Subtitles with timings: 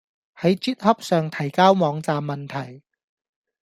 [0.35, 2.81] 喺 GitHub 上提交網站問題